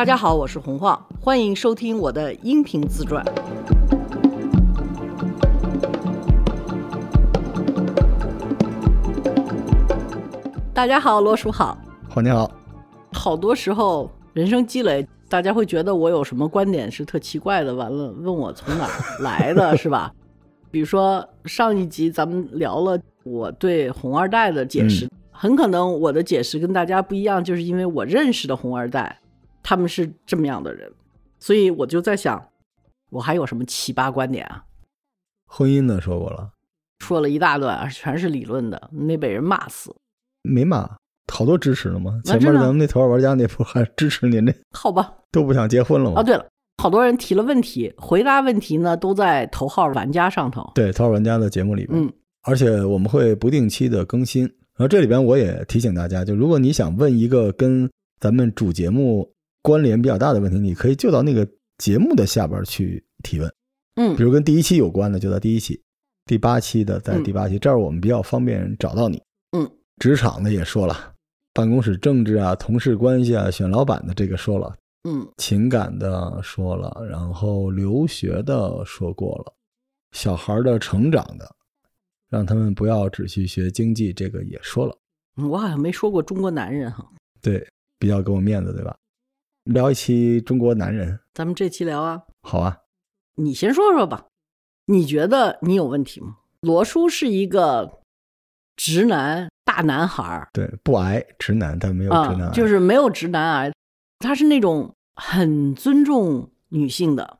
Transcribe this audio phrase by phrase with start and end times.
[0.00, 3.22] 大家好，我是洪晃，欢迎收听我的音频自传。
[10.72, 11.76] 大家好，罗叔好。
[12.08, 12.50] 好，你好。
[13.12, 20.10] 好多时候人生积累，大家会觉得我有什么观点是特奇怪的，完了问我从哪儿来的， 是吧？
[20.70, 29.19] 比如说上一集咱们聊了我对红二代的解释，很可能我的解释跟大家不一样，就是因为我认识的红二代
[29.62, 30.90] 他们是这么样的人，
[31.38, 32.48] 所以我就在想，
[33.10, 34.64] 我还有什么奇葩观点啊？
[35.46, 36.50] 婚姻呢说过了，
[37.00, 39.94] 说了一大段，全是理论的，没被人骂死。
[40.42, 40.96] 没骂，
[41.32, 42.20] 好多支持的吗。
[42.24, 45.12] 前面咱们那头号玩家那不还支持您这好吧？
[45.32, 46.20] 都不想结婚了吗？
[46.20, 46.46] 哦，对了，
[46.78, 50.70] 好多人提了问题，回答问题呢都在头号玩家上头。
[50.74, 52.12] 对，头号玩家的节目里边，嗯，
[52.42, 54.44] 而且我们会不定期的更新。
[54.44, 59.30] 然后这里边我也提醒大家，就如果你想问一个跟咱们主节目
[59.62, 61.46] 关联比较大的问题，你可以就到那个
[61.78, 63.52] 节目的下边去提问。
[63.96, 65.74] 嗯比如跟第一期有关的，就在第一期；
[66.24, 69.22] 第八期的在嗯第八期，这样我们比较方便找到你。
[69.52, 71.12] 嗯，职场的也说了，
[71.52, 74.74] 办公室政治啊、同事关系啊、选老板的这个说了，
[75.08, 79.52] 嗯情感的说了，然后留学的说过了，
[80.12, 81.50] 小孩的成长的，
[82.30, 84.96] 让他们不要只去学经济，这个也说了。
[85.36, 87.06] 嗯，我好像没说过中国男人哈，
[87.42, 87.66] 对，
[87.98, 88.96] 比较给我面子，对吧？
[89.70, 92.78] 聊一期中国男人，咱们这期聊啊，好啊。
[93.36, 94.26] 你先说说吧，
[94.86, 96.38] 你觉得你有问题吗？
[96.60, 98.00] 罗叔是一个
[98.74, 100.48] 直男大男孩儿。
[100.52, 103.72] 对，不癌直男，但没有直男癌、啊，就是没有直男癌，
[104.18, 107.38] 他是那种很尊重女性的，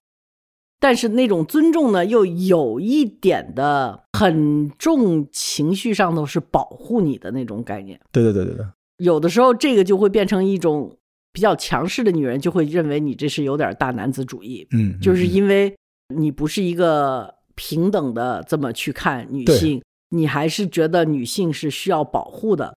[0.78, 8.00] 但是那种尊重呢，又有一点的很重情绪上头是保护你的那种概念。
[8.12, 8.66] 对对对对对，
[8.98, 10.96] 有的时候这个就会变成一种
[11.32, 15.76] 比较强势的女人，就会认为你这是有点大男子主义，嗯，就是嗯因为
[16.14, 22.74] 你不是一个平等的这么去看女性，你还是觉得女性是需要保护的。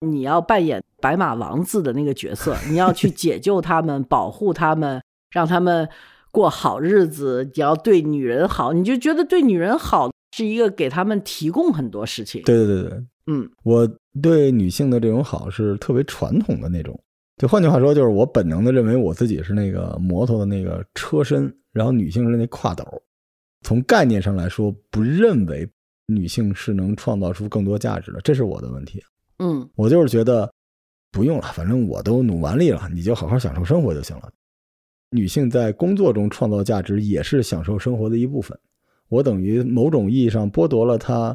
[0.00, 5.88] 你要扮演白马王子的那个角色，你要去解救他们，保护他们，让他们
[6.30, 7.50] 过好日子。
[7.54, 13.88] 你要对女人好，你就觉得对女人好是一个给他们提供很多事情。，对对对对，嗯我
[14.22, 16.98] 对女性的这种好是特别传统的那种。
[17.38, 22.84] 就换句话说，就是我本能的认为我自己是那个摩托的那个车身，然后女性是那挎斗。
[23.62, 25.68] 从概念上来说，不认为
[26.06, 29.02] 女性是能创造出更多价值的，这是我的问题。
[29.38, 30.52] 嗯我就是觉得
[31.12, 34.28] 不用了，反正我都努完力了，你就好好享受生活就行了。
[35.10, 38.58] 女性在工作中创造价值也是享受生活的一部分。
[39.08, 41.34] 我等于某种意义上剥夺了她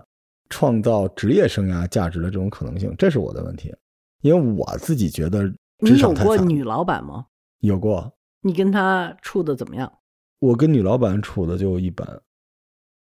[0.50, 3.74] 创造职业生涯价值的这种可能性，这是我的问题。
[4.22, 7.26] 因为我自己觉得你有过女老板吗？
[7.60, 9.92] 有过，你跟她处的怎么样？
[10.40, 12.08] 我跟女老板处的就一般。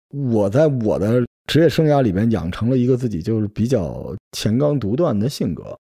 [0.09, 5.77] 我在我的职业生涯里边养成了一个自己就是比较前刚独断的性格，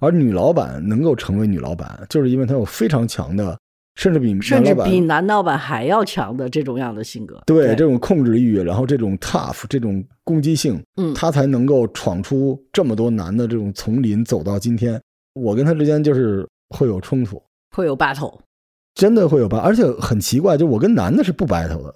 [0.00, 3.58] 而女老板能够成为女老板，就是因为她有非常强的，
[3.96, 7.42] 甚至比甚至比男老板还要强的这种样的性格。
[7.46, 15.00] 对对这种控制欲，然后这种 tough 这种攻击性，嗯她才能够闯出这么多男的这种丛林，走到今天。
[15.34, 18.38] 我跟他之间就是会有冲突，会有 battle。
[18.94, 19.58] 真的会有 battle，？
[19.58, 21.94] 而且很奇怪，就我跟男的是不 battle 的，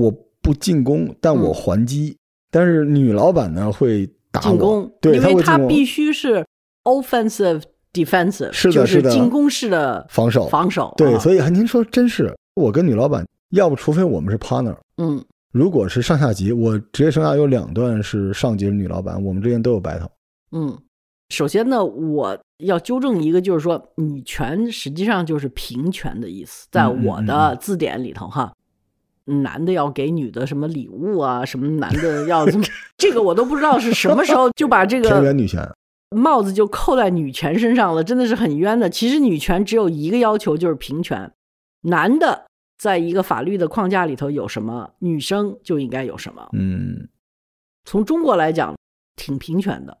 [0.00, 0.10] 我
[0.40, 2.16] 不进攻，但我嗯还击。
[2.50, 6.44] 但是女老板呢会打我进攻，对，因为会进攻他必须是
[6.84, 10.94] offensive defensive，是的就是的进攻式的防守防守。
[10.96, 20.08] 对，啊所以您说真是我跟女老板，要不除非我们是 partner，嗯如果是上下级，我职业生涯有两段是上级是女老板，我们之间都有 battle。
[20.52, 20.78] 嗯。
[21.28, 28.52] 首先呢，我要纠正一个，就是说女权实际上就是平权的意思，在我的字典里头哈。
[29.26, 31.44] 男的要给女的什么礼物啊？
[31.44, 32.44] 什么男的要？
[32.98, 35.64] 这个我都不知道是什么时候就把这个田园女权，
[36.16, 38.90] 帽子就扣在女权身上了，真的是很冤的。
[38.90, 41.30] 其实女权只有一个要求，就是平权。
[41.82, 42.46] 男的
[42.76, 46.48] 在一个法律的框架里头有什么，女生就应该有什么。
[46.54, 47.08] 嗯，
[47.84, 48.74] 从中国来讲，
[49.14, 49.96] 挺平权的，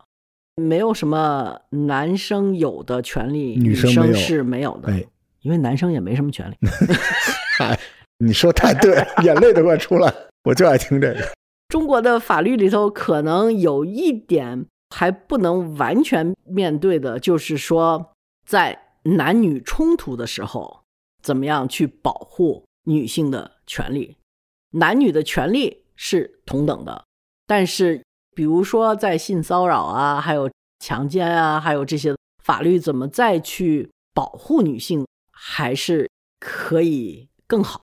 [0.60, 4.92] 没有什么男生有的权利，女女生是没有的。
[4.92, 5.04] 哎，
[5.40, 6.56] 因为男生也没什么权利。
[7.58, 7.78] 嗨，
[8.18, 10.12] 你说太对了，眼泪都快出来，
[10.44, 11.20] 我就爱听这个。
[11.68, 18.12] 中国的法律里头可能有一点还不能完全面对的，就是说，
[18.44, 20.82] 在男女冲突的时候，
[21.22, 24.16] 怎么样去保护女性的权利？
[24.72, 27.04] 男女的权利是同等的，
[27.46, 28.02] 但是
[28.34, 37.82] 比如说在性骚扰啊，还有强奸啊，还有这些法律怎么再去保护女性，还是可以更好。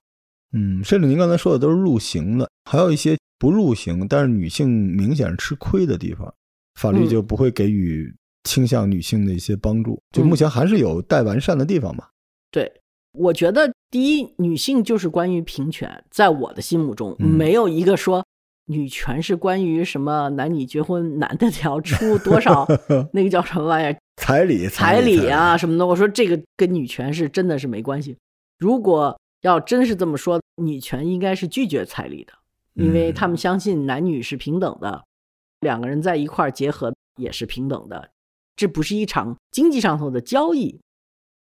[0.52, 6.32] 嗯，甚至您刚才说的都是入刑的，还有一些不入刑，但是女性明显吃亏的地方，
[6.74, 8.14] 法律就不会给予
[8.44, 10.00] 倾向女性的一些帮助。
[10.10, 12.10] 就目前还是有待完善的地方吧。
[12.50, 12.80] 对，
[13.12, 18.24] 我觉得第一，女性就是关于平权，在我的心目中，没有一个说
[18.68, 22.66] 女权是关于什么男女结婚，男的要出多少
[23.12, 25.86] 那个叫什么玩意儿彩礼、彩礼啊什么的。
[25.86, 28.16] 我说这个跟女权是真的是没关系。
[28.58, 32.32] 如果要真是这么说，女权应该是拒绝彩礼的，
[32.74, 35.04] 因为他们相信男女是平等的，
[35.60, 38.10] 两个人在一块儿结合也是平等的，
[38.54, 40.78] 这不是一场经济上头的交易。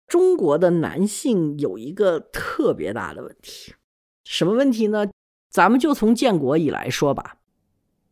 [0.08, 3.74] 中国的男性有一个特别大的问题，
[4.24, 5.08] 什么问题呢？
[5.50, 7.38] 咱们就从建国以来说吧，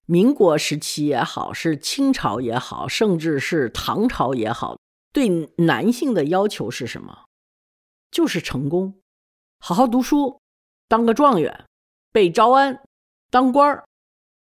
[0.06, 4.78] 民国时期也好，是清朝也好，甚至是唐朝也好，
[5.12, 7.26] 对男性的要求是什么？
[8.12, 8.96] 就是成功。
[9.60, 10.40] 好好读书，
[10.88, 11.66] 当个状元，
[12.12, 12.82] 被招安，
[13.30, 13.84] 当官儿，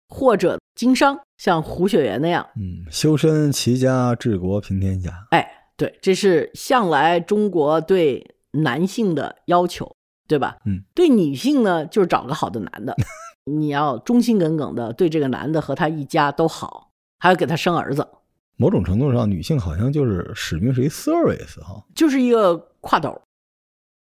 [0.09, 2.49] 或者经商，像胡雪岩那样。
[2.55, 5.27] 嗯，修身齐家治国平天下。
[5.31, 9.95] 哎，对，这是向来中国对男性的要求，
[10.27, 10.57] 对吧？
[10.65, 12.95] 嗯，对女性呢，就是找个好的男的，
[13.45, 18.07] 你要忠心耿耿的对这个男的和他一家都好，还要给他生儿子。
[18.55, 23.21] 某种程度上，女性好像就是使命是一 service 哈，就是一个挎斗。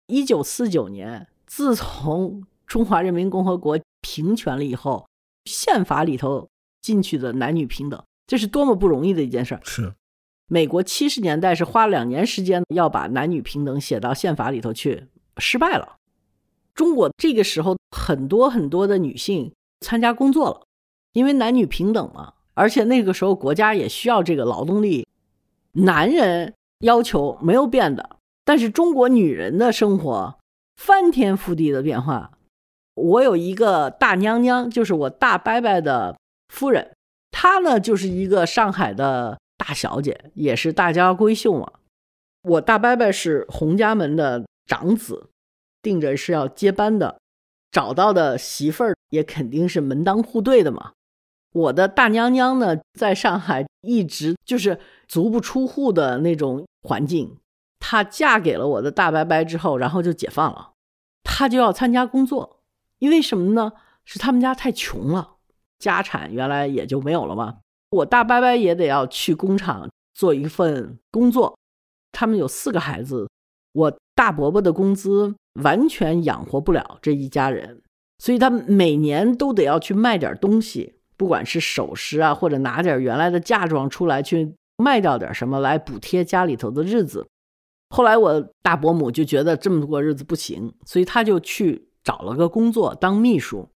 [0.07, 5.07] 一九四九年，自从中华人民共和国平权了以后，
[5.45, 6.49] 宪法里头
[6.81, 9.61] 进去的男女平等，这是多么不容易的一件事儿。
[9.63, 9.93] 是，
[10.47, 15.07] 美国七十年代是花了两年时间要把男女平等写到宪法里头去，
[15.37, 15.95] 失败了。
[16.73, 20.61] 中国这个时候很多很多的女性参加工作了，
[21.13, 25.07] 因为男女平等嘛，而且那个时候国家也需要这个劳动力，
[25.73, 28.17] 男人要求没有变的。
[28.43, 30.35] 但是中国女人的生活
[30.75, 32.31] 翻天覆地的变化。
[32.95, 36.17] 我有一个大娘娘，就是我大伯伯的
[36.49, 36.91] 夫人，
[37.31, 41.71] 她呢就是一个上海的大小姐，也是大家闺秀嘛。
[42.43, 45.29] 我大伯伯是洪家门的长子，
[45.81, 47.19] 定着是要接班的，
[47.71, 50.91] 找到的媳妇儿也肯定是门当户对的嘛。
[51.53, 57.37] 我的大娘娘呢，在上海一直就是足不出户的那种环境。
[57.79, 60.71] 她嫁给了我的大伯伯之后，然后就解放了，
[61.23, 62.61] 她就要参加工作，
[62.99, 63.73] 因为什么呢？
[64.03, 65.35] 是他们家太穷了，
[65.77, 67.59] 家产原来也就没有了嘛。
[67.91, 71.57] 我大伯伯也得要去工厂做一份工作，
[72.11, 73.29] 他们有四个孩子，
[73.73, 77.81] 我大伯伯的工资完全养活不了这一家人，
[78.17, 87.27] 所以他每年都得要去卖点东西，不管是首饰啊，或者拿点原来的嫁妆出来去卖掉点什么来补贴家里头的日子。
[87.89, 93.69] 后来我大伯母就觉得这么过日子不行，所以他就去找了个工作当秘书。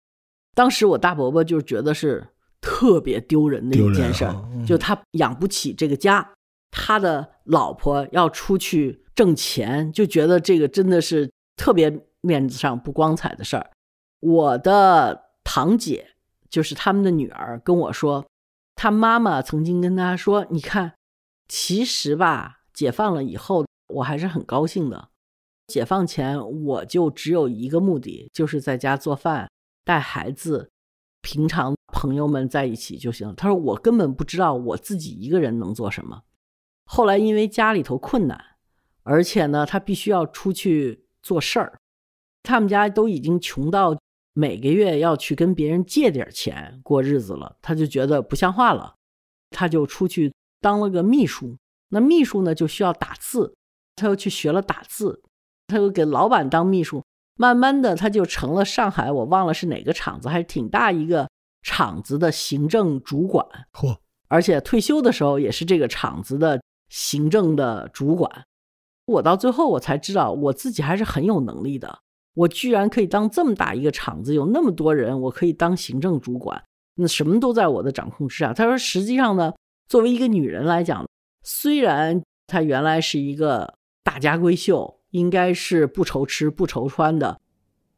[0.53, 2.25] 当时我大伯伯就觉得是
[2.61, 4.25] 特别丢人的一件事，
[4.65, 6.31] 就他养不起这个家，
[6.77, 13.71] 他的老婆要出去挣钱，就觉得这个真的是特别面子上不光彩的事儿。
[14.19, 16.09] 我的堂姐
[16.49, 18.25] 就是他们的女儿跟我说，
[18.75, 20.95] 她妈妈曾经跟她说：“你看，
[21.47, 25.09] 其实吧，解放了以后。”我还是很高兴的。
[25.67, 29.47] 解放前，我就只有一个目的，就是在家做饭、
[29.83, 30.71] 带孩子，
[31.21, 33.33] 平常朋友们在一起就行了。
[33.35, 36.23] 他说我根本不知道我自己一个人能做什么。
[36.85, 38.39] 后来因为家里头困难，
[39.03, 41.79] 而且呢，他必须要出去做事儿，
[42.43, 43.97] 他们家都已经穷到
[44.33, 48.95] 每个月要去跟别人借点钱过日子了，他就觉得不像话了，
[49.49, 51.57] 他就出去当了个秘书。
[51.89, 53.55] 那秘书呢，就需要打字。
[53.95, 55.23] 他又去学了打字，
[55.67, 57.01] 他又给老板当秘书，
[57.37, 61.29] 慢慢的他就成了上海，我忘了是哪个厂子，还是挺大一个
[61.61, 63.47] 厂子的行政主管。
[63.71, 63.97] 嚯！
[64.27, 68.45] 而且退休的时候也是这个厂子的行政的主管。
[69.05, 71.99] 我到最后我才知道，我自己还是很有能力的。
[72.33, 76.63] 我居然可以当这么大一个厂子，有那么多人，我可以当行政主管，
[76.95, 78.53] 那什么都在我的掌控之下。
[78.53, 79.53] 他说，实际上呢，
[79.87, 81.05] 作为一个女人来讲，
[81.43, 83.75] 虽然她原来是一个。
[84.05, 87.41] 大家闺秀应该是不愁吃不愁穿的，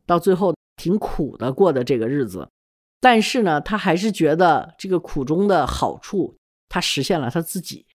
[0.06, 2.50] 到最后挺苦的过的这个日子，
[3.02, 6.38] 但是呢，他还是觉得这个苦中的好处，
[6.70, 7.87] 他实现了他自己。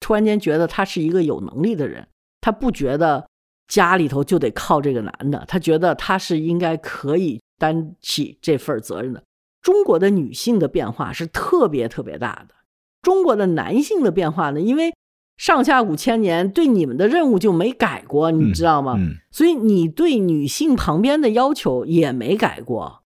[0.00, 2.06] 突然间觉得他是一个有能力的人，
[2.40, 3.28] 他不觉得
[3.68, 9.22] 家里头就得靠这个男的，他觉得他是应该可以担起这份责任的。
[9.62, 12.54] 中国的女性的变化是特别特别大的，
[13.02, 14.92] 中国的男性的变化呢，因为。
[15.38, 18.94] 上下五千年对你们的任务就没改过，你知道吗？
[18.96, 23.02] 嗯所以你对女性旁边的要求也没改过。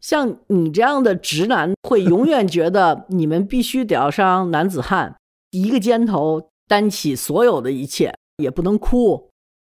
[0.00, 5.16] 像你这样的直男，会永远觉得你们必须得要上男子汉，
[5.62, 9.30] 一个肩头担起所有的一切，也不能哭，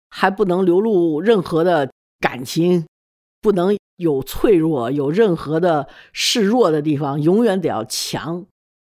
[0.10, 2.86] 还不能流露任何的感情，
[3.42, 8.46] 不能有脆弱，有任何的示弱的地方，永远得要强。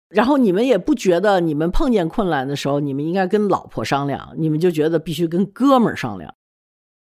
[0.08, 6.34] 然后你们也不觉得你们碰见困难的时候，你们应该跟老婆商量，你们就觉得必须跟哥们儿商量。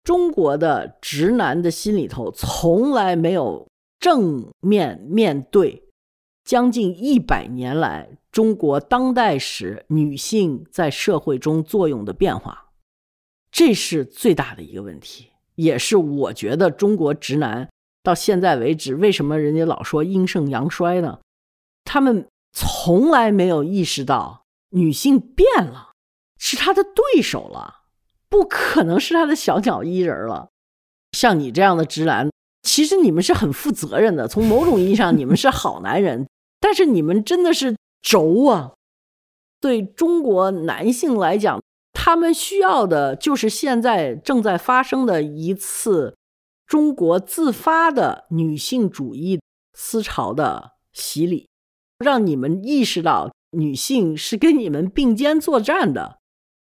[0.04, 3.66] 中国的直男的心里头从来没有
[3.98, 5.82] 正面面对
[6.44, 12.72] 将近一百年来中国当代史女性在社会中作用的变化，
[13.52, 17.70] 这是最大的一个问题，也是我觉得中国直男
[18.02, 21.20] 到现在为止，为什么人家老说阴盛阳衰呢？
[21.84, 25.92] 他们从来没有意识到女性变了，
[26.36, 27.82] 是他的对手了。
[28.28, 30.48] 不可能是他的小鸟依人了。
[31.12, 32.28] 像你这样的直男，
[32.62, 34.26] 其实你们是很负责任的。
[34.26, 36.26] 从某种意义上，你们是好男人，
[36.58, 38.74] 但是你们真的是轴啊！
[39.60, 41.60] 对中国男性来讲，
[41.94, 46.14] 他们需要的就是现在正在发生的一次
[46.66, 49.40] 中国自发的女性主义
[49.72, 51.48] 思潮的洗礼，
[51.98, 56.18] 让你们意识到女性是跟你们并肩作战的。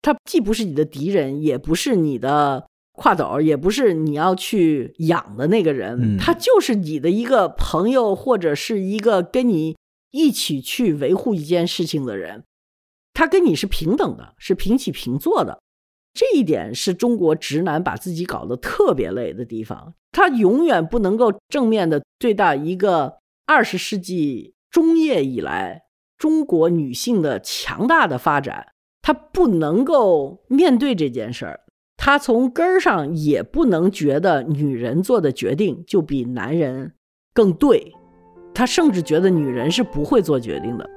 [0.01, 9.77] 她既不是你的敌人，也不是你的挎斗，也不是你要去养的那个人，嗯他就是你的一个朋友，或者是一个跟你
[10.11, 12.45] 一起去维护一件事情的人。
[13.13, 15.61] 他跟你是平等的，是平起平坐的。
[16.15, 19.95] 这一点是中国直男把自己搞得特别累的地方。
[20.11, 25.83] 他永远不能够正面的对待一个二十世纪中叶以来
[26.17, 28.69] 中国女性的强大的发展。
[29.03, 31.61] 他不能够面对这件事儿，
[31.97, 36.95] 他从根儿上也不能觉得女人做的决定就比男人
[37.33, 37.95] 更对，
[38.59, 40.91] 他甚至觉得女人是不会做决定的。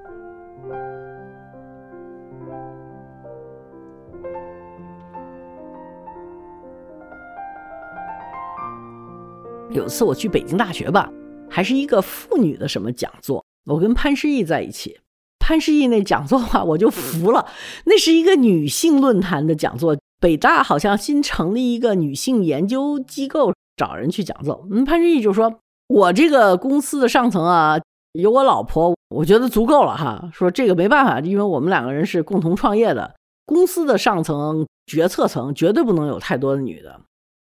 [9.70, 11.12] 有一次我去北京大学吧，
[11.48, 15.00] 还是一个妇女的什么讲座，我跟潘石屹在一起。
[15.38, 17.46] 潘石屹那讲座话，我就服了。
[17.86, 24.68] 那是一个女性论坛的讲座，北大好像新成立一个女性研究机构，找人去讲座。
[24.72, 25.60] 嗯，潘石屹就说
[25.92, 27.78] ：“我这个公司的上层啊，
[28.14, 30.30] 有我老婆，我觉得足够了哈。
[30.32, 33.14] 说这个没办法，因为我们两个人是共同创业的，
[33.46, 37.02] 公司的上层决策层绝对不能有太多的女的，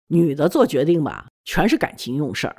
[0.07, 2.55] 女的做决定吧，全是感情用事儿，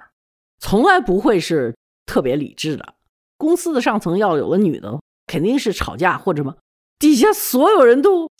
[0.58, 2.94] 从来不会是特别理智的。
[3.38, 6.56] 公司的上层要有了女的。”肯定是吵架或者什么，
[6.98, 8.30] 底下所有人都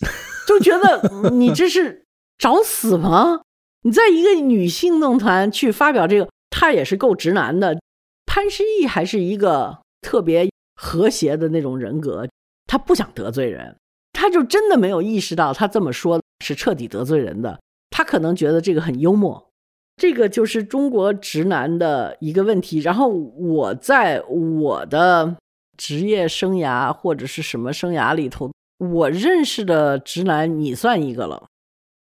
[0.47, 2.07] 就觉得你这是
[2.39, 3.43] 找死吗？
[3.83, 7.79] 你在一个女性论坛去发表这个，他也是够直男的。
[8.27, 12.29] 潘石屹还是一个特别和谐的那种人格，
[12.67, 13.77] 他不想得罪人，
[14.13, 17.61] 他就真的没有意识到他这么说是彻底得罪人的。
[17.91, 19.51] 他可能觉得这个很幽默，
[19.97, 22.79] 这个就是中国直男的一个问题。
[22.79, 25.37] 然后我在我的。
[25.79, 31.47] 职业生涯或者是什么生涯里头，我认识的直男你算一个了。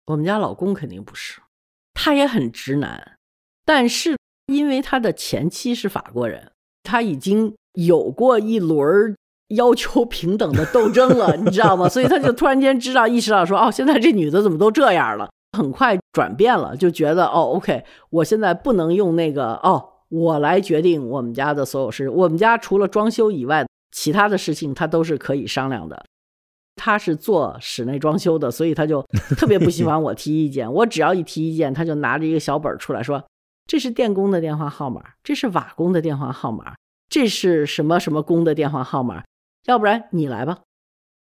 [0.07, 1.43] 我们家老公肯定不是，
[1.93, 3.19] 他也很直男，
[3.67, 4.17] 但是
[4.51, 6.51] 因为他的前妻是法国人，
[6.83, 9.17] 他已经有过一轮
[9.49, 11.89] 要求平等的斗争了，你知道吗？
[11.89, 15.31] 所以他就突然间知道意识到说，哦，现在这女的怎么都这样了？
[15.57, 19.87] 很快转变了，就觉得哦，OK，我现在不能用那个哦。
[20.11, 22.09] 我来决定我们家的所有事。
[22.09, 26.05] 我们家除了装修以外，其他的事情他都是可以商量的。
[26.75, 29.01] 他是做室内装修的，所以他就
[29.37, 30.73] 特别不喜欢我提意见。
[30.73, 33.23] 我只要一提意见，他就拿着一个小本出来说
[33.71, 36.75] ：“这是电工的电话号码，这是瓦工的电话号码，
[37.09, 39.23] 这是什么什么工的电话号码。
[39.67, 40.59] 要不然你来吧。”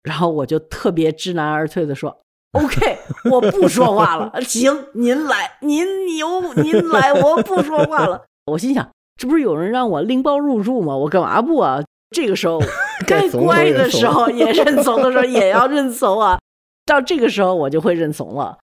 [0.05, 2.21] 然后我就特别知难而退的说
[2.53, 2.99] ：“OK，
[3.33, 4.41] 我不说话了。
[4.43, 10.97] 行，您来，您牛，您来，我不说话了。”我心想，这不是有人让我拎包入住吗？
[10.97, 11.83] 我干嘛不啊？
[12.11, 12.61] 这个时候
[13.09, 16.39] 该乖的时候也认 怂的时候也要认怂啊。
[16.85, 18.57] 到这个时候我就会认怂了。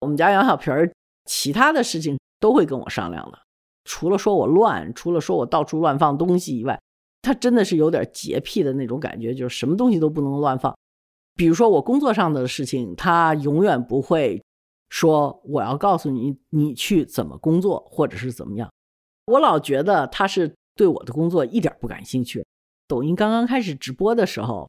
[0.00, 0.92] 我们家杨小皮儿
[1.24, 3.38] 其他的事情都会跟我商量的，
[3.84, 6.80] 除了说我乱，除了说我到处乱放东西以外，
[7.22, 10.76] 他真的是有点洁癖的那种感觉，就是什么东西都不能乱放。
[11.34, 14.42] 比如说我工作上的事情，他永远不会
[14.90, 18.70] 说我要告诉你你去怎么工作或者是怎么样。
[19.26, 22.44] 我老觉得他是对我的工作一点不感兴趣。
[22.88, 24.68] 抖音刚刚开始直播的时候，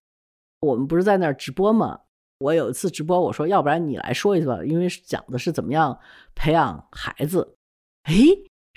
[0.62, 2.00] 我们不是在那儿直播吗？
[2.43, 5.97] 我有一次直播，我说要不然你来说一次吧，因为讲的是怎么样
[6.35, 7.55] 培养孩子。
[8.03, 8.13] 哎，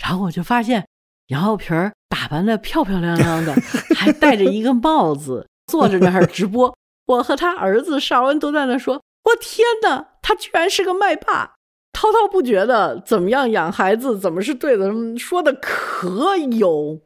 [0.01, 0.87] 然后我就发现
[1.27, 3.53] 杨浩平儿打扮的漂漂亮亮的，
[3.97, 6.73] 还戴着一个帽子，坐着那儿直播。
[7.07, 11.55] 我和他儿子邵文都在那说：“我天哪，他居然是个麦霸，
[11.93, 17.01] 滔滔不绝的怎么样养孩子，怎么是对的，说的可有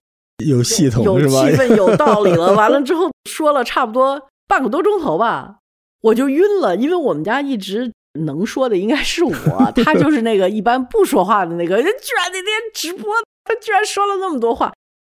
[0.44, 1.34] 有系统有气？
[1.56, 2.52] 氛、有道理了。
[2.56, 5.59] 完了之后说了差不多半个多钟头吧，
[6.02, 11.76] 我就晕了，因为我们家一直能说的应该是我，他就是那个一般不说话的那个。
[11.76, 13.12] 人 居然那天直播，
[13.44, 14.72] 他居然说了那么多话，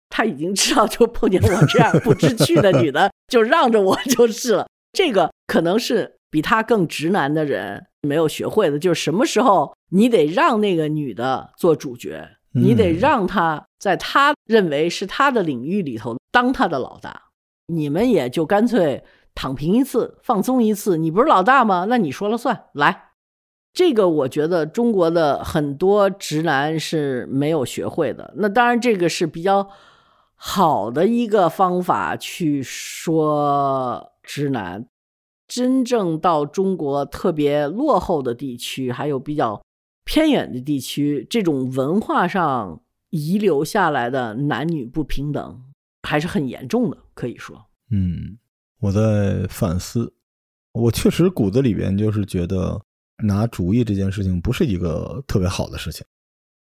[0.09, 4.67] 他已经知道就碰见我这样不知趣的女的，就让着我 就是了。
[4.93, 17.23] 这个可能是比他更直男的人没有学会的，就是什么时候你得让那个女的做主角，你得嗯让她在她认为是她的领域里头当她的老大，
[17.67, 19.03] 你们也就干脆
[19.35, 20.97] 躺平一次，放松一次。
[20.97, 21.85] 你不是老大吗？
[21.87, 23.09] 那你说了算，来。
[23.73, 28.33] 这个我觉得中国的很多直男是没有学会的。
[28.37, 29.69] 那当然，这个是比较
[30.35, 34.87] 好的一个方法去说直男。
[35.47, 39.61] 真正到中国特别落后的地区，还有比较
[40.03, 45.61] 偏远的地区，这种文化上遗留下来的男女不平等
[46.01, 47.65] 还是很严重的，可以说。
[47.91, 48.39] 嗯，
[48.79, 50.13] 我在反思，
[50.73, 52.79] 我确实骨子里边就是觉得
[53.23, 56.05] 拿主意这件事情不是一个特别好的事情，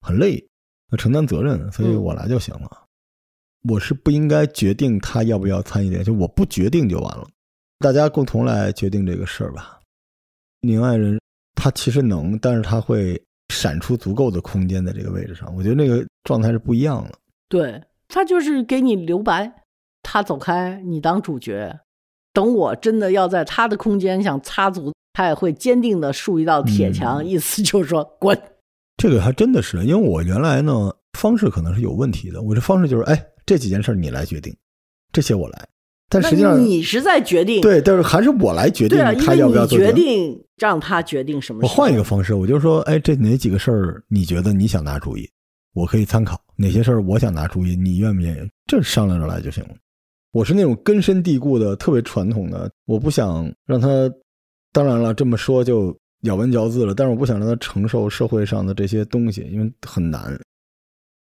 [0.01, 0.37] 很累，
[0.91, 2.69] 要承担责任，所以嗯我来就行了。
[3.67, 7.25] 我是不应该决定他要不要参与联系，我不决定就完了，
[7.79, 9.79] 大家共同来决定这个事儿吧。
[10.61, 11.19] 宁爱人
[11.55, 17.17] 他其实能，但是他会闪出足够的空间在这个位置上，我觉得那个状态是不一样的。
[17.49, 19.63] 对他就是给你留白，
[20.01, 21.79] 他走开，你当主角。
[22.33, 28.37] 等我真的要在他的空间想插足，他也会坚定的竖一道铁墙，嗯意思就是说滚。
[28.97, 34.55] 这个还真的是，因为我原来呢方式可能是有问题的，我这方式就是，哎，这几件事儿你来决定，
[35.11, 35.67] 这些我来。
[36.09, 40.39] 但实际上，你是在决定，对，但是还是我来决定对啊，因为他要不要你决定。
[40.55, 41.67] 让他决定什么我。
[41.67, 45.27] 换一个方式，我就说，哎，这哪几个事儿你觉得你想拿主意，
[45.73, 48.49] 我可以参考；哪些事儿我想拿主意，你愿不愿意？
[48.67, 49.71] 这商量着来就行了。
[50.33, 53.89] 我是那种根深蒂固的、特别传统的，我不想让他。
[54.75, 60.35] 当然了，这么说就咬文嚼字了，但是我不想让他承受社会上的这些东西，因为很难。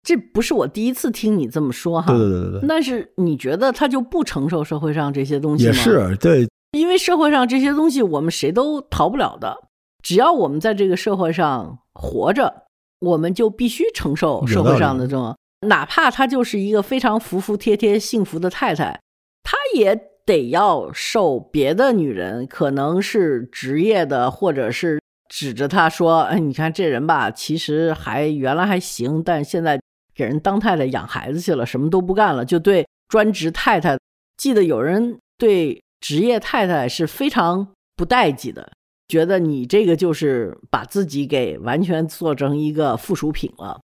[0.03, 2.13] 这不是我第一次听你这么说哈。
[2.13, 5.73] 对对对对对，但是你觉得他就不承受社会上这些东西吗？
[5.73, 9.57] 也，是对，因为社会上这些东西我们谁都逃不了的。
[10.03, 12.65] 只要我们在这个社会上活着，
[13.01, 15.35] 我们就必须承受社会上的这种，
[15.67, 19.01] 哪怕她就是一个非常服服帖帖、幸福的太太，
[19.43, 19.95] 她也
[20.25, 29.81] 得要受别的女人，可能是职业的，或者是指着她说：“哎，你看这人吧，其实还原来还行，但现在
[30.15, 33.99] 给人当太太养孩子去了，什么都不干了，就对专职太太。
[34.37, 38.73] 记得有人对职业太太是非常不待见的，
[39.09, 43.81] 觉得你这个就是把自己给完全做成一个附属品了。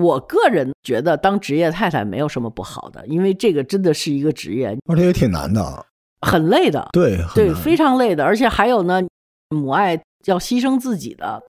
[0.00, 5.86] 我个人觉得当职业太太没有什么不好的，因为这个真的是一个职业，而且也挺难的，
[6.20, 9.02] 很累的，对，对，非常累的，而且还有呢，
[9.48, 11.42] 母爱要牺牲自己的，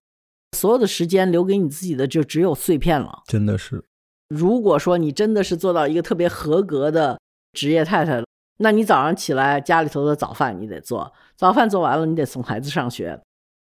[0.58, 3.22] 所有的时间留给你自己的就只有碎片了。
[3.28, 3.84] 真的是，
[4.30, 7.20] 如果说你真的是做到一个特别合格的
[7.54, 8.24] 职业太太，
[8.58, 13.22] 那你早上起来家里头的早饭你得做，早饭做完了你得送孩子上学，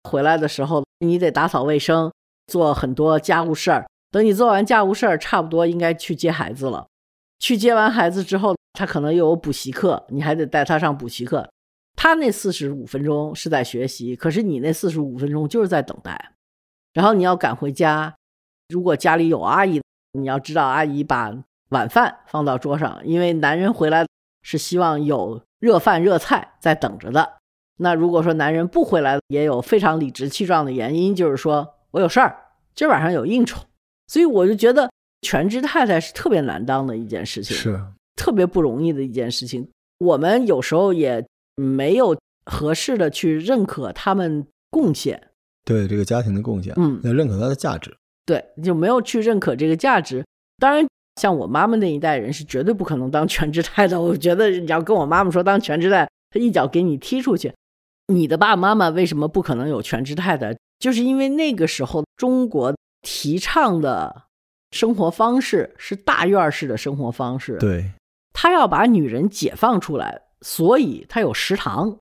[0.08, 2.10] 回来的时候你得打扫卫生，
[2.46, 3.86] 做很多家务事儿。
[4.10, 6.86] 等你做完家务事儿，差不多应该去接孩子了。
[7.38, 11.48] 去接完孩子之后，他可能又有补习课，你还得带他上补习课。
[11.96, 16.32] 他那四十五分钟是在学习，可是你那四十五分钟就是在等待。
[16.92, 18.14] 然后你要赶回家，
[18.68, 19.80] 如果家里有阿姨，
[20.12, 21.32] 你要知道阿姨把
[21.70, 24.04] 晚饭放到桌上，因为男人回来
[24.42, 27.38] 是希望有热饭热菜在等着的。
[27.76, 32.36] 那如果说男人不回来，也有非常理直气壮的原因，就是说我有事儿，
[32.74, 33.60] 今晚上有应酬。
[34.10, 34.90] 所以我就觉得
[35.22, 37.80] 全职太太是特别难当的一件事情，是
[38.16, 39.68] 特别不容易的一件事情。
[39.98, 45.28] 我们有时候也没有合适的去认可他们贡献，
[45.64, 47.96] 对这个家庭的贡献，嗯要认可他的价值。
[48.26, 50.24] 对，就没有去认可这个价值。
[50.58, 50.84] 当然，
[51.20, 53.96] 像我妈妈那一代人是绝对不可能当全职太太。
[53.96, 57.52] 我觉得你要跟我妈妈说当全职太太，她一脚给你踢出去。
[58.08, 60.56] 你的爸爸妈妈为什么不可能有全职太太？
[60.80, 64.22] 就是因为那个时候中国提倡的
[64.70, 67.90] 生活方式是大院儿式的生活方式，对，
[68.32, 71.98] 他要把女人解放出来，所以他有食堂。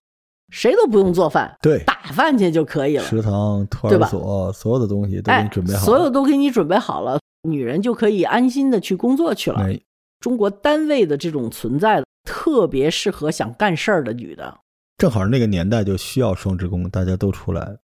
[0.51, 3.03] 谁都不用做饭，对，打饭去就可以了。
[3.03, 9.59] 食堂、托儿所，所有的东西都给哎你准备好了，所有都给你准备好了，女人就可以安心的去工作去了。
[9.59, 9.79] 哎
[10.19, 14.57] 中国单位的这种存在，特别适合想干事儿的女的。
[14.97, 17.77] 正好那个年代就需要双职工，大家都出来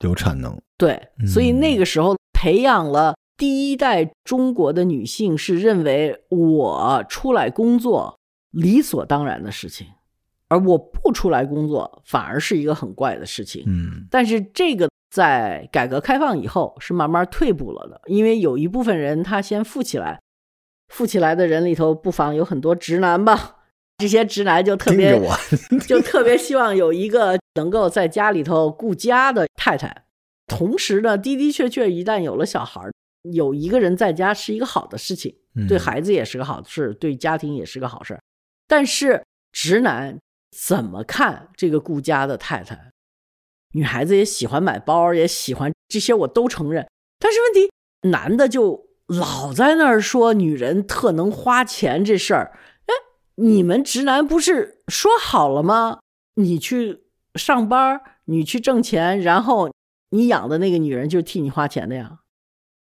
[0.00, 0.60] 有产能。
[0.76, 8.16] 对，嗯所以那个时候培养了第一代中国的女性，是认为我出来工作
[8.52, 9.88] 理所当然的事情，
[10.46, 13.64] 而我不出来工作反而是一个很怪的事情。
[13.66, 20.20] 嗯，但是这个在改革开放以后是慢慢退步了的，因为有一部分人他先富起来，
[20.94, 23.56] 富起来的人里头不妨有很多直男吧。
[23.98, 25.20] 这些直男就特别
[25.88, 30.04] 就特别希望有一个能够在家里头顾家的太太。
[30.48, 32.92] 同时呢，的的确确，一旦有了小孩儿，
[33.30, 38.18] 有一个人在家是一个好的事情，嗯对孩子也是个好事，对家庭也是个好事。
[38.66, 40.18] 但是直男
[40.50, 42.90] 怎么看这个顾家的太太？
[43.72, 46.88] 女孩子也喜欢买包，也喜欢这些，我都承认。
[47.18, 47.70] 但是问题，
[48.08, 52.58] 男的就老在那儿说女人特能花钱这事儿。
[52.86, 52.94] 哎，
[53.36, 55.98] 你们直男不是说好了吗？
[56.36, 59.70] 你去上班，你去挣钱，然后
[60.10, 62.20] 你养的那个女人就是替你花钱的呀。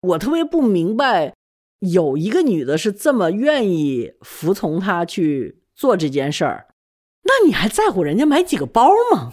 [0.01, 1.35] 我特别不明白，
[1.81, 6.67] 有一个女的是这么愿意服从他去做这件事儿，
[7.23, 9.33] 那你还在乎人家买几个包吗？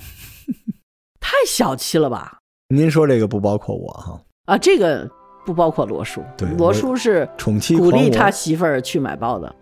[1.19, 2.39] 太小气了吧！
[2.69, 5.09] 您说这个不包括我哈，啊，这个
[5.45, 9.53] 不包括罗叔对，罗叔是宠妻鼓励他媳妇儿去买包的。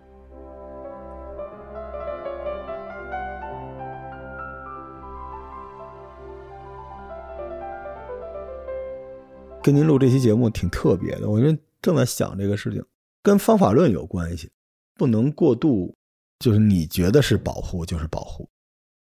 [9.61, 12.83] 跟您录这期节目挺特别的，我就正在想这个事情，
[13.21, 14.49] 跟方法论有关系，
[14.95, 15.93] 不能过度，
[16.39, 18.47] 就是你觉得是保护就是保护，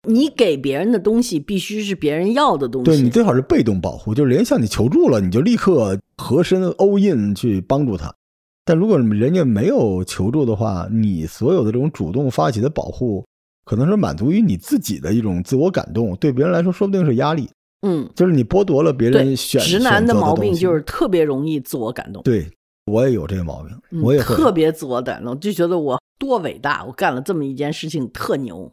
[0.06, 2.84] 你给别人的东西必须是别人要的东西。
[2.84, 8.14] 对你最好是被动保护，就是人家向你求助了，你就立刻合身 all in 去帮助他。
[8.66, 13.24] 但如果人家没有求助的话，你所有的这种主动发起的保护，
[13.64, 17.48] 可能是满足于你自己的一种自我感动，对别人来说说不定是压力，
[17.84, 22.22] 嗯，就是你剥夺了别，人选直男的毛病就是特别容易自我感动。
[22.22, 22.50] 对
[22.86, 28.72] 我也有这个毛病，嗯我也会特别自我感动，就觉得我多伟大，我干了这么一件事情特牛。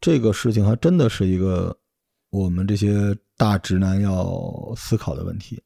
[0.00, 1.76] 这个事情还真的是一个
[2.30, 5.60] 我们这些大直男要思考的问题。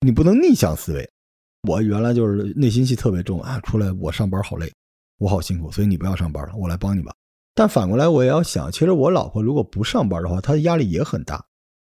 [0.00, 1.10] 你不能逆向思维。
[1.68, 4.72] 我原来就是内心戏特别重啊，出来我上班好累，
[5.18, 7.12] 我好辛苦，所以你不要上班了，我来帮你吧。
[7.52, 11.44] 但反过来我也要想，其实我老婆如果不上班的话，她的压力也很大，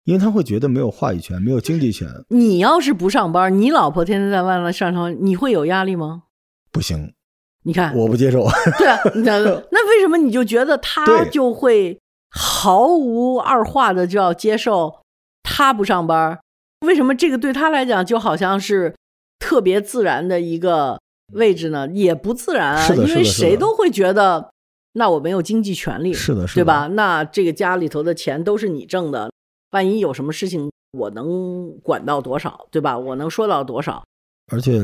[0.04, 6.24] 因为他会觉得没有话语权，没有经济权，你要是不上班，你老婆天天在外面上班，你会有压力吗？
[6.70, 7.14] 不行，
[7.64, 8.46] 你看，我不接受。
[8.78, 11.98] 对啊，你看， 那为什么你就觉得他就会
[12.30, 15.00] 毫无二话的就要接受
[15.42, 16.38] 他不上班？
[16.84, 18.94] 为什么这个对他来讲就好像是
[19.38, 21.00] 特别自然的一个
[21.32, 21.88] 位置呢？
[21.94, 24.50] 也不自然啊，因为谁都会觉得，
[24.92, 26.88] 那我没有经济权利，是的，是的，对吧？？
[26.88, 29.30] 那这个家里头的钱都是你挣的，
[29.74, 32.96] 万一有什么事情，我能管到多少，对吧？
[32.96, 34.04] 我能说到多少？
[34.52, 34.80] 而且，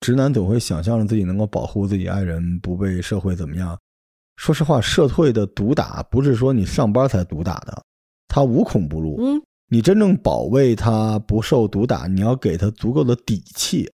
[0.00, 3.78] 直男总会想象着自己能够保护自己爱人不被社会怎么样。
[4.36, 7.82] 说实话，社会的毒打不是说你上班才毒打的，
[8.28, 9.16] 他无孔不入。
[9.18, 13.90] 嗯，你真正保卫他不受毒打，你要给他足够的底气，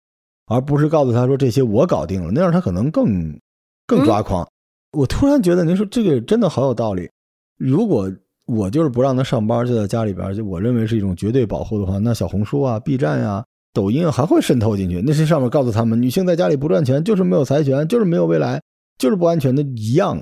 [0.47, 3.39] 而不是告诉他说这些我搞定了，那样他可能更
[3.87, 4.49] 更抓狂。
[4.93, 7.11] 我突然觉得您说这个真的好有道理。
[7.59, 8.11] 如果
[8.51, 15.03] 我就是不让他上班，就在家里边，就我认为是一种绝对保护的话，那小红书啊、B 站呀、抖音还会渗透进去。
[15.07, 18.61] 那些上面告诉他们，女性在家里不赚钱就是没有财权，就是没有未来，
[18.99, 20.21] 就是不安全的一样。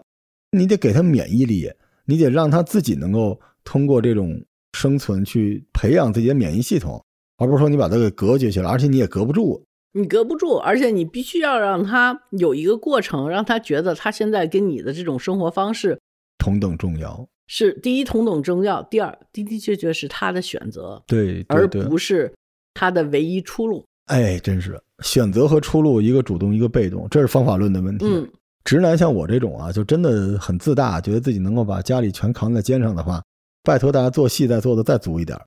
[0.53, 1.71] 你得给他免疫力，
[2.07, 7.03] 你得让他自己能够通过这种生存去培养自己的免疫系统，
[7.37, 9.63] 而不是说你把他给隔绝起来，而且你也隔不住。
[9.93, 15.99] 你隔不住，而且你必须要让他有一个过程，让他觉得他现在跟你的这种生活方式
[16.39, 22.33] 同等重要，是第一同等重要，第二的的确确是他的选择，对，对而不是
[22.75, 23.85] 他的唯一出路。
[24.07, 28.07] 哎，真是选择和出路，一个主动，一个被动，这是方法论的问题。
[28.07, 28.27] 嗯，
[28.65, 33.23] 直男像我这种啊，就真的很自大，觉得自己能够把家里全扛在肩上的话，
[33.63, 35.45] 拜托大家做戏再做的再足一点儿。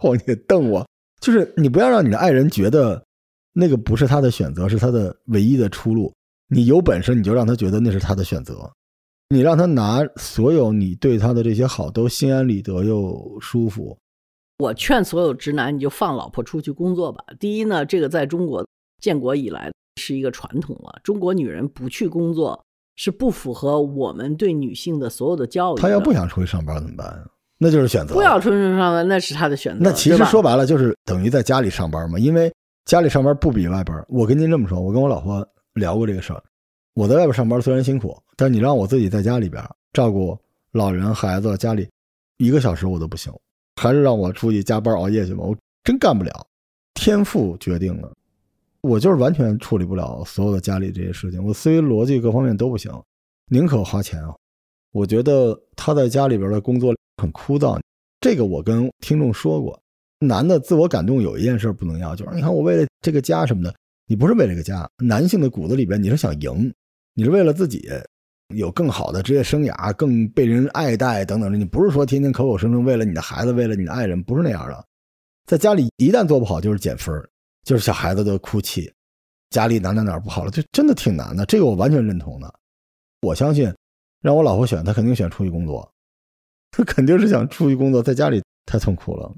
[0.00, 0.86] 嚯，你瞪我，
[1.20, 3.00] 就是你不要让你的爱人觉得
[3.52, 6.12] 那个不是他的选择，是他的唯一的出路。
[6.48, 8.70] 你有本事你就让他觉得那是他的选择，
[9.32, 13.96] 你让他拿所有你对他的这些好都心安理得又舒服。
[14.58, 17.24] 我劝所有直男，你就放老婆出去工作吧。
[17.40, 18.62] 第一呢，这个在中国
[19.00, 22.62] 建国以来是一个传统了，中国女人不去工作
[22.94, 25.80] 是不符合我们对女性的所有的教育的。
[25.80, 27.24] 他要不想出去上班怎么办？
[27.56, 28.12] 那就是选择。
[28.12, 29.80] 不要出去上班，那是他的选择。
[29.82, 32.52] 那其实说白了就是等于在家里上班嘛，因为
[32.84, 33.98] 家里上班不比外边。
[34.10, 35.42] 我跟您这么说，我跟我老婆
[35.72, 36.42] 聊过这个事儿。
[36.94, 40.38] 我在外边上班虽然辛苦，但你让我自己在家里边照顾
[40.72, 41.88] 老人、孩子，家里
[42.38, 43.32] 一个小时我都不行，
[43.76, 46.46] 还是让我出去加班熬夜去吧，我真干不了。
[46.94, 48.12] 天赋决定了，
[48.80, 52.92] 我就是完全处理不了所有的家里这些事情，我思维逻辑各方面都不行，
[53.50, 54.34] 宁可花钱啊。
[54.92, 57.80] 我觉得他在家里边的工作很枯燥，
[58.20, 59.78] 这个我跟听众说过。
[60.20, 63.74] 男的自我感动有一件事不能要，就是你看我为了这个家什么的，
[64.06, 66.72] 你不是为了这个家，男性的骨子里边你是想赢，
[67.14, 67.90] 你是为了自己
[68.54, 71.58] 有更好的职业生涯，更被人爱戴等等的。
[71.58, 74.84] 你不是说天天口口声声为了你的孩子，为了你的爱人，不是那样的。
[75.46, 77.14] 在家里一旦做不好，就是减分，
[77.64, 78.92] 就是小孩子的哭泣，
[79.50, 81.44] 家里哪哪哪不好了，就真的挺难的。
[81.46, 82.54] 这个我完全认同的。
[83.22, 83.72] 我相信，
[84.20, 85.92] 让我老婆选，她肯定选出去工作，
[86.70, 89.32] 她肯定是想出去工作，在家里太痛苦了。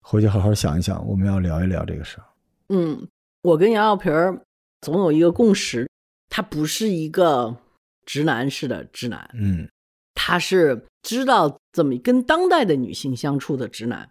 [0.00, 2.24] 回去好好想一想，我们要聊一聊这个事儿。
[2.68, 3.08] 嗯，
[3.42, 4.38] 我跟杨小平儿
[4.80, 5.88] 总有一个共识，
[6.28, 7.56] 他不是一个
[8.04, 9.68] 直男式的直男，嗯
[10.14, 14.10] 他是知道怎么跟当代的女性相处的直男，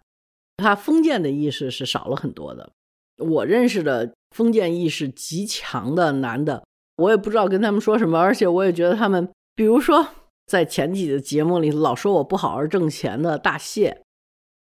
[0.58, 2.70] 他封建的意识是少了很多的。
[3.16, 6.64] 我认识的封建意识极强的男的，
[6.96, 10.06] 我也不知道跟他们说什么，而且我也觉得他们，比如说
[10.46, 14.02] 在前几的节目里老说我不好好挣钱的大谢，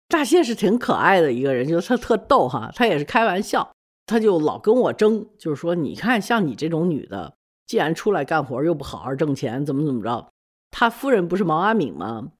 [0.08, 3.70] 大谢是挺可爱的一个人，就是他特逗哈，他也是开玩笑，
[4.06, 7.35] 他就老跟我争，就是说你看像你这种女的，
[7.66, 10.28] 既然出来干活又不好好挣钱，怎么怎么着。
[10.70, 12.32] 他夫人不是毛阿敏吗？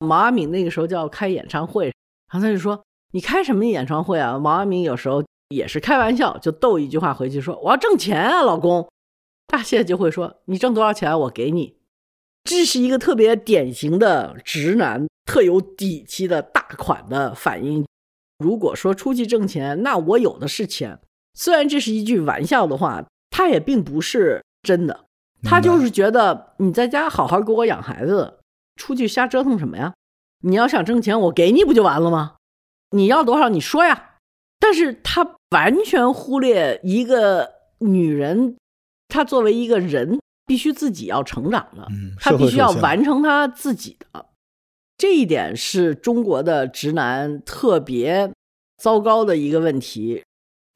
[0.00, 1.86] 毛阿敏那个时候就要开演唱会，
[2.32, 8.88] 然后他就说：“你开什么演唱会啊？”毛阿敏有时候也是开玩笑，就逗一句话回去说：“我要挣钱啊，老公。”
[9.46, 11.76] 大谢就会说：“你挣多少钱，我给你。”
[12.44, 17.86] 这是一个特别典型的直男，特有底气的大款的反应。
[18.38, 21.00] 如果说出去挣钱，那我有的是钱。
[21.34, 25.04] 虽然这是一句玩笑的话，他也并不是真的。
[25.44, 28.38] 他就是觉得你在家好好给我养孩子，
[28.74, 29.94] 出去瞎折腾什么呀？
[30.42, 32.36] 你要想挣钱，我给你不就完了吗？
[32.90, 34.12] 你要多少你说呀。
[34.58, 38.56] 但是他完全忽略一个女人，
[39.08, 44.26] 她作为一个人，必须自己要成长的，嗯，她必须要完成她自己的。
[44.96, 48.32] 这一点是中国的直男特别
[48.78, 50.22] 糟糕的一个问题。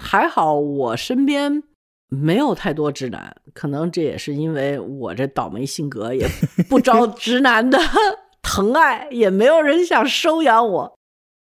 [0.02, 1.62] 还好我身边
[2.08, 6.26] 没有太多直男，可能这也是因为我这倒霉性格也
[6.68, 7.78] 不招 直男的
[8.42, 10.98] 疼爱，也没有人想收养我。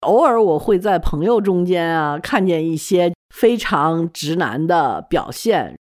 [0.01, 5.77] 偶尔我会在朋友中间啊看见一些非常直男的表现，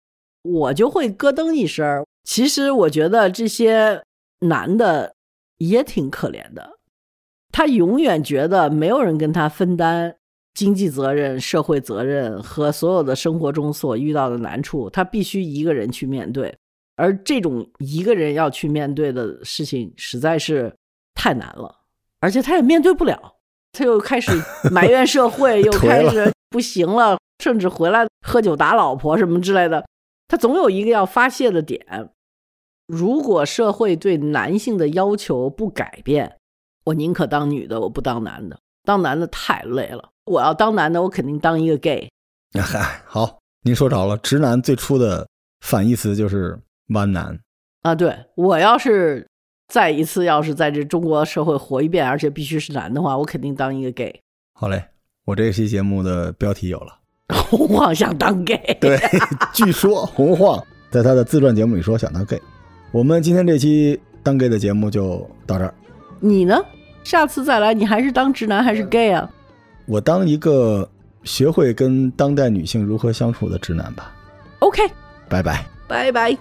[0.43, 2.05] 我就会咯噔一声儿。
[2.23, 4.03] 其实我觉得这些
[4.41, 5.13] 男的
[5.57, 6.77] 也挺可怜的，
[7.51, 10.15] 他永远觉得没有人跟他分担
[10.53, 16.55] 经济责任、社会责任和所有的生活中所遇到的难处，他必须一个人去面对。
[16.95, 20.71] 而这种一个人要去面对的事情实在是
[21.15, 21.79] 太难了，
[22.19, 23.35] 而且他也面对不了，
[23.71, 24.31] 他又开始
[24.71, 29.83] 埋怨社会， 又开始不行了，甚至回来喝酒打老婆什么之类的。
[30.27, 31.83] 他总有一个要发泄的点。
[32.85, 36.37] 如果社会对男性的要求不改变，
[36.85, 38.59] 我宁可当女的，我不当男的。
[38.83, 42.09] 当男的太累了，我要当男的，我肯定当一个 gay。
[42.59, 44.17] 嗨，好，您说着了。
[44.17, 45.27] 直男最初的
[45.61, 47.39] 反义词就是弯男。
[47.81, 49.27] 啊，对我要是
[49.67, 54.21] 再一次要是在这中国社会活一遍，而且必须是男的话，我肯定当一个 gay。
[54.53, 54.83] 好嘞，
[55.25, 56.99] 我这期节目的标题有了。
[57.49, 58.99] 洪晃想当 gay， 对，
[59.53, 62.39] 据说洪晃在他的自传节目里说想当 gay。
[62.91, 65.73] 我们今天这期当 gay 的节目就到这儿。
[66.19, 66.55] 你呢？
[67.03, 69.29] 下次再来，你还是当直男还是 gay 啊？
[69.85, 70.89] 我当一个
[71.23, 74.11] 学会跟当代女性如何相处的直男吧。
[74.59, 74.81] OK，
[75.27, 75.65] 拜拜。
[75.87, 76.37] 拜拜。